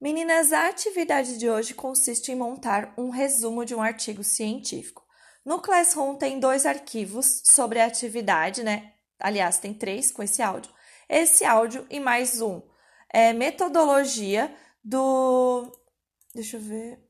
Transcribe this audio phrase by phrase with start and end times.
[0.00, 5.04] Meninas, a atividade de hoje consiste em montar um resumo de um artigo científico.
[5.44, 8.92] No Classroom tem dois arquivos sobre a atividade, né?
[9.18, 10.72] Aliás, tem três com esse áudio.
[11.08, 12.62] Esse áudio e mais um
[13.12, 14.54] é metodologia
[14.84, 15.66] do.
[16.32, 17.00] Deixa eu ver.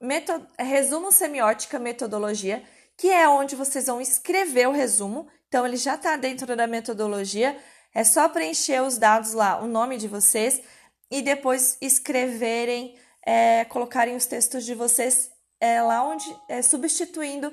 [0.00, 0.46] Metod...
[0.58, 2.64] Resumo semiótica metodologia,
[2.96, 5.28] que é onde vocês vão escrever o resumo.
[5.48, 7.58] Então, ele já está dentro da metodologia.
[7.94, 10.62] É só preencher os dados lá, o nome de vocês
[11.10, 17.52] e depois escreverem, é, colocarem os textos de vocês é, lá onde, é, substituindo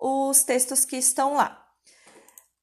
[0.00, 1.64] os textos que estão lá.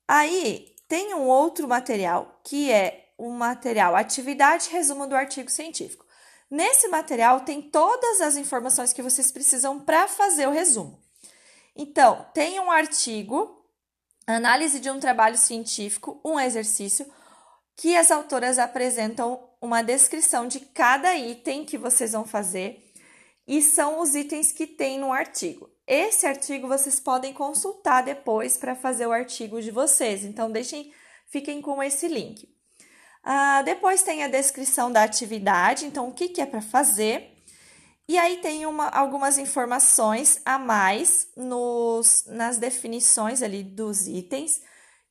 [0.07, 6.05] Aí tem um outro material que é o material Atividade Resumo do Artigo Científico.
[6.49, 11.01] Nesse material tem todas as informações que vocês precisam para fazer o resumo.
[11.75, 13.65] Então, tem um artigo,
[14.27, 17.11] análise de um trabalho científico, um exercício,
[17.75, 22.83] que as autoras apresentam uma descrição de cada item que vocês vão fazer
[23.47, 25.69] e são os itens que tem no artigo.
[25.85, 30.93] Esse artigo vocês podem consultar depois para fazer o artigo de vocês, então deixem,
[31.27, 32.47] fiquem com esse link.
[33.23, 37.31] Ah, depois tem a descrição da atividade, então o que, que é para fazer.
[38.07, 44.61] E aí tem uma, algumas informações a mais nos, nas definições ali dos itens,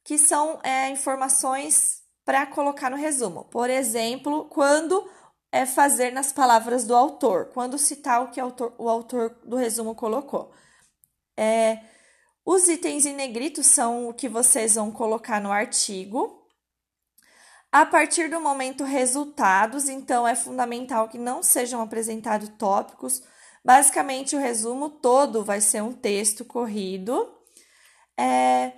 [0.04, 3.44] que são é, informações para colocar no resumo.
[3.44, 5.08] Por exemplo, quando
[5.52, 10.50] é fazer nas palavras do autor, quando citar o que o autor, do resumo colocou.
[11.36, 11.78] É,
[12.44, 16.40] os itens em negrito são o que vocês vão colocar no artigo.
[17.70, 23.22] A partir do momento resultados, então é fundamental que não sejam apresentados tópicos.
[23.64, 27.30] Basicamente, o resumo todo vai ser um texto corrido.
[28.18, 28.72] É,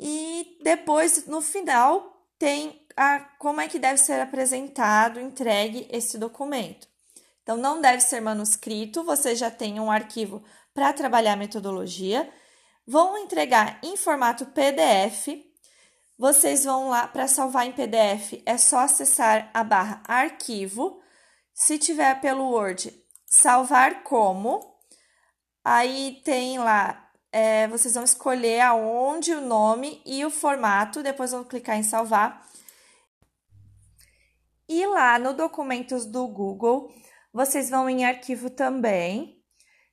[0.00, 6.88] e depois, no final, tem a, como é que deve ser apresentado, entregue esse documento.
[7.42, 12.30] Então, não deve ser manuscrito, você já tem um arquivo para trabalhar a metodologia.
[12.86, 15.28] Vão entregar em formato PDF.
[16.18, 21.00] Vocês vão lá para salvar em PDF, é só acessar a barra arquivo.
[21.52, 22.92] Se tiver pelo Word,
[23.26, 24.74] salvar como.
[25.64, 27.03] Aí tem lá,
[27.34, 32.46] é, vocês vão escolher aonde o nome e o formato, depois vão clicar em salvar.
[34.68, 36.94] E lá no documentos do Google,
[37.32, 39.42] vocês vão em arquivo também.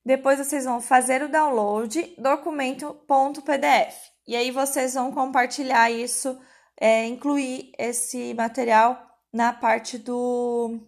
[0.05, 3.97] Depois vocês vão fazer o download documento.pdf.
[4.27, 6.39] E aí vocês vão compartilhar isso,
[6.79, 9.03] é, incluir esse material
[9.33, 10.79] na parte do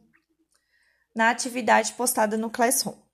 [1.16, 3.03] na atividade postada no Classroom.